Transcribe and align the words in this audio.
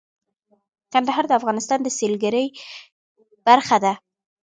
کندهار 0.93 1.23
د 1.27 1.31
افغانستان 1.39 1.79
د 1.83 1.87
سیلګرۍ 1.97 2.45
برخه 3.47 3.77
ده. 3.83 3.93